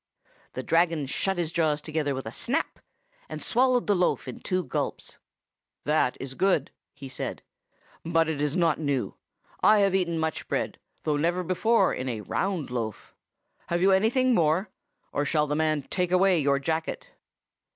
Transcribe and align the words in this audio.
The 0.53 0.63
Dragon 0.63 1.05
shut 1.05 1.37
his 1.37 1.51
jaws 1.51 1.79
together 1.79 2.15
with 2.15 2.25
a 2.25 2.31
snap, 2.31 2.79
and 3.29 3.39
swallowed 3.39 3.85
the 3.85 3.95
loaf 3.95 4.27
in 4.27 4.39
two 4.39 4.63
gulps. 4.63 5.19
"'That 5.83 6.17
is 6.19 6.33
good,' 6.33 6.71
he 6.95 7.07
said; 7.07 7.43
'but 8.03 8.27
it 8.27 8.41
is 8.41 8.55
not 8.57 8.79
new. 8.79 9.13
I 9.61 9.81
have 9.81 9.93
eaten 9.93 10.17
much 10.17 10.47
bread, 10.47 10.79
though 11.03 11.17
never 11.17 11.43
before 11.43 11.93
in 11.93 12.09
a 12.09 12.21
round 12.21 12.71
loaf. 12.71 13.13
Have 13.67 13.83
you 13.83 13.91
anything 13.91 14.33
more? 14.33 14.69
Or 15.11 15.23
shall 15.23 15.45
the 15.45 15.55
man 15.55 15.83
take 15.83 16.11
away 16.11 16.39
your 16.39 16.57
jacket? 16.57 17.09